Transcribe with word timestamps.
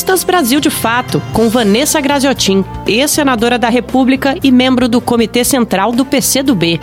Entrevistas 0.00 0.24
Brasil 0.24 0.60
de 0.60 0.70
Fato, 0.70 1.20
com 1.34 1.50
Vanessa 1.50 2.00
Graziotin, 2.00 2.64
ex-senadora 2.86 3.58
da 3.58 3.68
República 3.68 4.34
e 4.42 4.50
membro 4.50 4.88
do 4.88 4.98
Comitê 4.98 5.44
Central 5.44 5.92
do 5.92 6.06
PCdoB. 6.06 6.80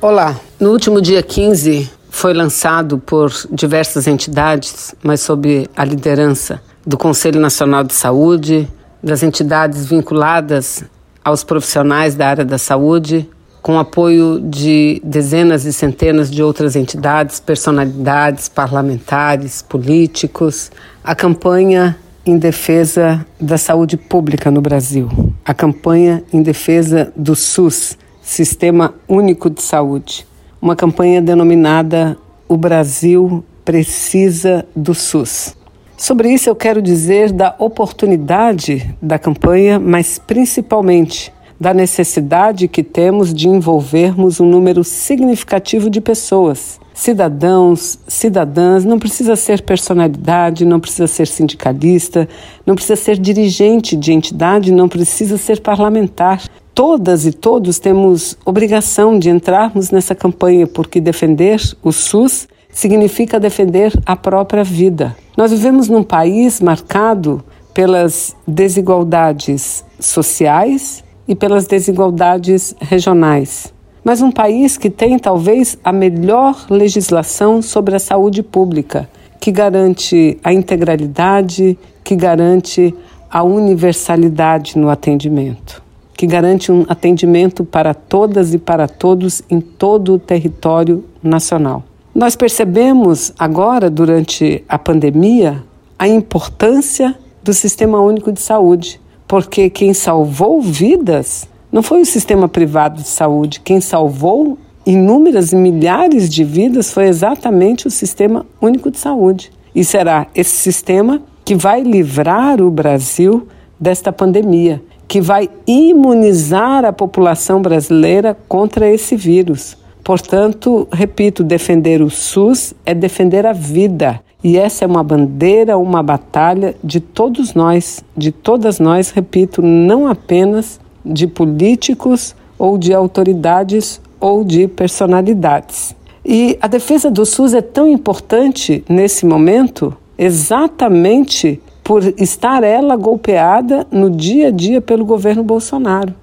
Olá, 0.00 0.36
no 0.60 0.70
último 0.70 1.02
dia 1.02 1.20
15 1.24 1.90
foi 2.08 2.32
lançado 2.32 2.98
por 2.98 3.32
diversas 3.50 4.06
entidades, 4.06 4.94
mas 5.02 5.22
sob 5.22 5.68
a 5.76 5.84
liderança 5.84 6.62
do 6.86 6.96
Conselho 6.96 7.40
Nacional 7.40 7.82
de 7.82 7.94
Saúde, 7.94 8.68
das 9.02 9.24
entidades 9.24 9.86
vinculadas 9.86 10.84
aos 11.24 11.42
profissionais 11.42 12.14
da 12.14 12.28
área 12.28 12.44
da 12.44 12.58
saúde, 12.58 13.28
com 13.62 13.78
apoio 13.78 14.40
de 14.40 15.00
dezenas 15.04 15.64
e 15.64 15.72
centenas 15.72 16.30
de 16.30 16.42
outras 16.42 16.76
entidades, 16.76 17.40
personalidades, 17.40 18.48
parlamentares, 18.48 19.62
políticos, 19.62 20.70
a 21.02 21.14
campanha 21.14 21.96
em 22.24 22.36
defesa 22.36 23.24
da 23.40 23.56
saúde 23.56 23.96
pública 23.96 24.50
no 24.50 24.60
Brasil, 24.60 25.08
a 25.44 25.54
campanha 25.54 26.22
em 26.32 26.42
defesa 26.42 27.12
do 27.16 27.34
SUS, 27.34 27.96
Sistema 28.20 28.94
Único 29.08 29.48
de 29.48 29.62
Saúde, 29.62 30.26
uma 30.60 30.76
campanha 30.76 31.22
denominada 31.22 32.16
O 32.46 32.56
Brasil 32.56 33.44
Precisa 33.64 34.66
do 34.74 34.94
SUS. 34.94 35.56
Sobre 35.96 36.30
isso 36.30 36.48
eu 36.48 36.54
quero 36.54 36.80
dizer 36.80 37.32
da 37.32 37.54
oportunidade 37.58 38.94
da 39.02 39.18
campanha, 39.18 39.80
mas 39.80 40.18
principalmente 40.18 41.32
da 41.60 41.74
necessidade 41.74 42.68
que 42.68 42.82
temos 42.82 43.34
de 43.34 43.48
envolvermos 43.48 44.38
um 44.40 44.48
número 44.48 44.84
significativo 44.84 45.90
de 45.90 46.00
pessoas. 46.00 46.78
Cidadãos, 46.94 47.98
cidadãs, 48.08 48.84
não 48.84 48.98
precisa 48.98 49.36
ser 49.36 49.62
personalidade, 49.62 50.64
não 50.64 50.80
precisa 50.80 51.06
ser 51.06 51.26
sindicalista, 51.26 52.28
não 52.66 52.74
precisa 52.74 52.96
ser 52.96 53.18
dirigente 53.18 53.96
de 53.96 54.12
entidade, 54.12 54.72
não 54.72 54.88
precisa 54.88 55.36
ser 55.36 55.60
parlamentar. 55.60 56.42
Todas 56.74 57.26
e 57.26 57.32
todos 57.32 57.78
temos 57.78 58.36
obrigação 58.44 59.18
de 59.18 59.30
entrarmos 59.30 59.90
nessa 59.90 60.14
campanha, 60.14 60.66
porque 60.66 61.00
defender 61.00 61.60
o 61.82 61.92
SUS 61.92 62.48
significa 62.70 63.40
defender 63.40 63.92
a 64.06 64.14
própria 64.14 64.62
vida. 64.62 65.16
Nós 65.36 65.50
vivemos 65.50 65.88
num 65.88 66.02
país 66.02 66.60
marcado 66.60 67.42
pelas 67.72 68.36
desigualdades 68.46 69.84
sociais 70.00 71.04
e 71.28 71.34
pelas 71.34 71.66
desigualdades 71.66 72.74
regionais. 72.80 73.72
Mas 74.02 74.22
um 74.22 74.32
país 74.32 74.78
que 74.78 74.88
tem 74.88 75.18
talvez 75.18 75.76
a 75.84 75.92
melhor 75.92 76.66
legislação 76.70 77.60
sobre 77.60 77.94
a 77.94 77.98
saúde 77.98 78.42
pública, 78.42 79.08
que 79.38 79.52
garante 79.52 80.38
a 80.42 80.52
integralidade, 80.52 81.78
que 82.02 82.16
garante 82.16 82.94
a 83.30 83.42
universalidade 83.42 84.78
no 84.78 84.88
atendimento, 84.88 85.82
que 86.16 86.26
garante 86.26 86.72
um 86.72 86.86
atendimento 86.88 87.64
para 87.64 87.92
todas 87.92 88.54
e 88.54 88.58
para 88.58 88.88
todos 88.88 89.42
em 89.50 89.60
todo 89.60 90.14
o 90.14 90.18
território 90.18 91.04
nacional. 91.22 91.84
Nós 92.14 92.34
percebemos 92.34 93.32
agora, 93.38 93.90
durante 93.90 94.64
a 94.66 94.78
pandemia, 94.78 95.62
a 95.98 96.08
importância 96.08 97.14
do 97.42 97.52
Sistema 97.52 98.00
Único 98.00 98.32
de 98.32 98.40
Saúde 98.40 99.00
porque 99.28 99.68
quem 99.68 99.92
salvou 99.92 100.60
vidas 100.62 101.46
não 101.70 101.82
foi 101.82 102.00
o 102.00 102.06
sistema 102.06 102.48
privado 102.48 103.02
de 103.02 103.08
saúde, 103.08 103.60
quem 103.60 103.78
salvou 103.78 104.58
inúmeras 104.86 105.52
milhares 105.52 106.30
de 106.30 106.42
vidas 106.42 106.90
foi 106.90 107.08
exatamente 107.08 107.86
o 107.86 107.90
Sistema 107.90 108.46
Único 108.60 108.90
de 108.90 108.98
Saúde. 108.98 109.52
E 109.74 109.84
será 109.84 110.26
esse 110.34 110.56
sistema 110.56 111.20
que 111.44 111.54
vai 111.54 111.82
livrar 111.82 112.62
o 112.62 112.70
Brasil 112.70 113.46
desta 113.78 114.10
pandemia, 114.10 114.82
que 115.06 115.20
vai 115.20 115.50
imunizar 115.66 116.86
a 116.86 116.92
população 116.92 117.60
brasileira 117.60 118.36
contra 118.48 118.90
esse 118.90 119.14
vírus. 119.14 119.76
Portanto, 120.02 120.88
repito, 120.90 121.44
defender 121.44 122.00
o 122.00 122.08
SUS 122.08 122.72
é 122.86 122.94
defender 122.94 123.44
a 123.44 123.52
vida. 123.52 124.20
E 124.42 124.56
essa 124.56 124.84
é 124.84 124.88
uma 124.88 125.02
bandeira, 125.02 125.76
uma 125.76 126.02
batalha 126.02 126.76
de 126.82 127.00
todos 127.00 127.54
nós, 127.54 128.04
de 128.16 128.30
todas 128.30 128.78
nós, 128.78 129.10
repito, 129.10 129.60
não 129.60 130.06
apenas 130.06 130.78
de 131.04 131.26
políticos 131.26 132.36
ou 132.56 132.78
de 132.78 132.94
autoridades 132.94 134.00
ou 134.20 134.44
de 134.44 134.68
personalidades. 134.68 135.94
E 136.24 136.56
a 136.60 136.68
defesa 136.68 137.10
do 137.10 137.26
SUS 137.26 137.52
é 137.54 137.62
tão 137.62 137.88
importante 137.88 138.84
nesse 138.88 139.26
momento, 139.26 139.96
exatamente 140.16 141.60
por 141.82 142.04
estar 142.20 142.62
ela 142.62 142.96
golpeada 142.96 143.86
no 143.90 144.10
dia 144.10 144.48
a 144.48 144.50
dia 144.50 144.80
pelo 144.80 145.04
governo 145.04 145.42
Bolsonaro, 145.42 146.14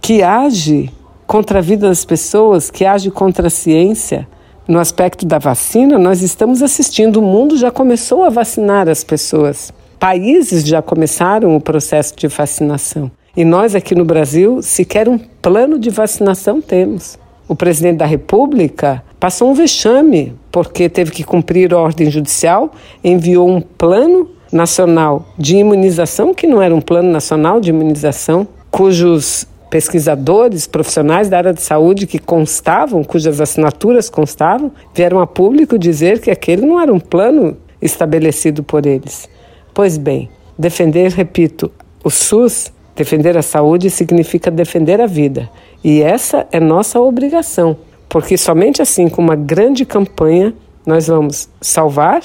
que 0.00 0.22
age 0.22 0.90
contra 1.26 1.58
a 1.58 1.62
vida 1.62 1.86
das 1.86 2.04
pessoas, 2.04 2.70
que 2.70 2.84
age 2.84 3.10
contra 3.10 3.46
a 3.46 3.50
ciência 3.50 4.26
no 4.70 4.78
aspecto 4.78 5.26
da 5.26 5.36
vacina, 5.36 5.98
nós 5.98 6.22
estamos 6.22 6.62
assistindo, 6.62 7.16
o 7.16 7.22
mundo 7.22 7.56
já 7.56 7.72
começou 7.72 8.22
a 8.22 8.30
vacinar 8.30 8.88
as 8.88 9.02
pessoas. 9.02 9.72
Países 9.98 10.64
já 10.64 10.80
começaram 10.80 11.56
o 11.56 11.60
processo 11.60 12.14
de 12.16 12.28
vacinação. 12.28 13.10
E 13.36 13.44
nós 13.44 13.74
aqui 13.74 13.96
no 13.96 14.04
Brasil, 14.04 14.62
sequer 14.62 15.08
um 15.08 15.18
plano 15.18 15.76
de 15.76 15.90
vacinação 15.90 16.60
temos. 16.62 17.18
O 17.48 17.56
presidente 17.56 17.96
da 17.96 18.06
República 18.06 19.02
passou 19.18 19.50
um 19.50 19.54
vexame, 19.54 20.34
porque 20.52 20.88
teve 20.88 21.10
que 21.10 21.24
cumprir 21.24 21.74
ordem 21.74 22.08
judicial, 22.08 22.70
enviou 23.02 23.50
um 23.50 23.60
plano 23.60 24.30
nacional 24.52 25.26
de 25.36 25.56
imunização, 25.56 26.32
que 26.32 26.46
não 26.46 26.62
era 26.62 26.72
um 26.72 26.80
plano 26.80 27.10
nacional 27.10 27.60
de 27.60 27.70
imunização, 27.70 28.46
cujos 28.70 29.48
pesquisadores 29.70 30.66
profissionais 30.66 31.28
da 31.28 31.38
área 31.38 31.54
de 31.54 31.62
saúde 31.62 32.06
que 32.06 32.18
constavam, 32.18 33.04
cujas 33.04 33.40
assinaturas 33.40 34.10
constavam, 34.10 34.72
vieram 34.92 35.20
a 35.20 35.26
público 35.26 35.78
dizer 35.78 36.20
que 36.20 36.30
aquele 36.30 36.66
não 36.66 36.80
era 36.80 36.92
um 36.92 36.98
plano 36.98 37.56
estabelecido 37.80 38.64
por 38.64 38.84
eles. 38.84 39.28
Pois 39.72 39.96
bem, 39.96 40.28
defender, 40.58 41.12
repito, 41.12 41.70
o 42.02 42.10
SUS, 42.10 42.72
defender 42.96 43.38
a 43.38 43.42
saúde 43.42 43.88
significa 43.88 44.50
defender 44.50 45.00
a 45.00 45.06
vida. 45.06 45.48
E 45.82 46.02
essa 46.02 46.46
é 46.50 46.58
nossa 46.58 47.00
obrigação, 47.00 47.76
porque 48.08 48.36
somente 48.36 48.82
assim, 48.82 49.08
com 49.08 49.22
uma 49.22 49.36
grande 49.36 49.84
campanha, 49.84 50.52
nós 50.84 51.06
vamos 51.06 51.48
salvar 51.60 52.20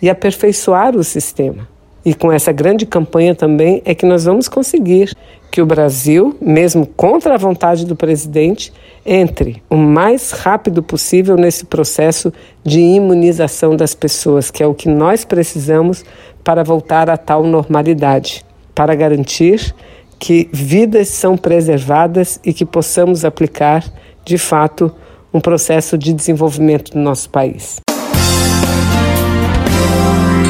e 0.00 0.08
aperfeiçoar 0.08 0.96
o 0.96 1.02
sistema. 1.02 1.68
E 2.04 2.14
com 2.14 2.30
essa 2.30 2.52
grande 2.52 2.84
campanha 2.84 3.34
também 3.34 3.82
é 3.84 3.94
que 3.94 4.04
nós 4.04 4.24
vamos 4.24 4.46
conseguir 4.46 5.10
que 5.54 5.62
o 5.62 5.66
Brasil, 5.66 6.36
mesmo 6.40 6.84
contra 6.84 7.36
a 7.36 7.38
vontade 7.38 7.86
do 7.86 7.94
presidente, 7.94 8.72
entre 9.06 9.62
o 9.70 9.76
mais 9.76 10.32
rápido 10.32 10.82
possível 10.82 11.36
nesse 11.36 11.64
processo 11.64 12.32
de 12.64 12.80
imunização 12.80 13.76
das 13.76 13.94
pessoas, 13.94 14.50
que 14.50 14.64
é 14.64 14.66
o 14.66 14.74
que 14.74 14.88
nós 14.88 15.24
precisamos 15.24 16.04
para 16.42 16.64
voltar 16.64 17.08
à 17.08 17.16
tal 17.16 17.44
normalidade, 17.44 18.44
para 18.74 18.96
garantir 18.96 19.72
que 20.18 20.48
vidas 20.52 21.06
são 21.06 21.36
preservadas 21.36 22.40
e 22.44 22.52
que 22.52 22.64
possamos 22.64 23.24
aplicar, 23.24 23.84
de 24.24 24.36
fato, 24.36 24.92
um 25.32 25.40
processo 25.40 25.96
de 25.96 26.12
desenvolvimento 26.12 26.98
no 26.98 27.04
nosso 27.04 27.30
país. 27.30 27.76